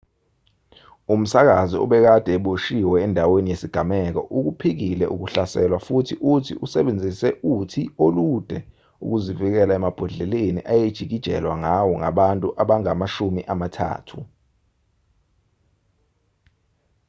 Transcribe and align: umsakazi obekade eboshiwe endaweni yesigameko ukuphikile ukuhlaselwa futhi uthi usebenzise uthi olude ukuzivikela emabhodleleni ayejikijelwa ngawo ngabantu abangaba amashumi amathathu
umsakazi 1.13 1.75
obekade 1.85 2.29
eboshiwe 2.37 2.95
endaweni 3.05 3.49
yesigameko 3.53 4.21
ukuphikile 4.37 5.05
ukuhlaselwa 5.15 5.77
futhi 5.85 6.13
uthi 6.33 6.53
usebenzise 6.65 7.29
uthi 7.55 7.83
olude 8.05 8.59
ukuzivikela 9.03 9.71
emabhodleleni 9.79 10.59
ayejikijelwa 10.71 11.53
ngawo 11.61 11.93
ngabantu 12.01 12.47
abangaba 12.61 12.93
amashumi 12.97 13.41
amathathu 13.53 14.19